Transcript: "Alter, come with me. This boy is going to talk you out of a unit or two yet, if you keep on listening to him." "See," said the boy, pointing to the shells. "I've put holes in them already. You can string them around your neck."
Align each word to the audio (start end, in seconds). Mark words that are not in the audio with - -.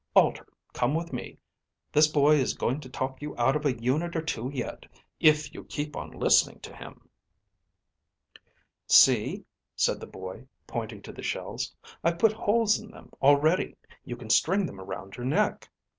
"Alter, 0.15 0.47
come 0.73 0.95
with 0.95 1.13
me. 1.13 1.37
This 1.91 2.07
boy 2.07 2.37
is 2.37 2.55
going 2.55 2.79
to 2.79 2.89
talk 2.89 3.21
you 3.21 3.37
out 3.37 3.55
of 3.55 3.67
a 3.67 3.79
unit 3.79 4.15
or 4.15 4.21
two 4.23 4.49
yet, 4.51 4.87
if 5.19 5.53
you 5.53 5.63
keep 5.63 5.95
on 5.95 6.09
listening 6.09 6.59
to 6.61 6.75
him." 6.75 7.07
"See," 8.87 9.45
said 9.75 9.99
the 9.99 10.07
boy, 10.07 10.47
pointing 10.65 11.03
to 11.03 11.11
the 11.11 11.21
shells. 11.21 11.75
"I've 12.03 12.17
put 12.17 12.33
holes 12.33 12.79
in 12.79 12.89
them 12.89 13.11
already. 13.21 13.77
You 14.03 14.15
can 14.17 14.31
string 14.31 14.65
them 14.65 14.81
around 14.81 15.17
your 15.17 15.25
neck." 15.27 15.69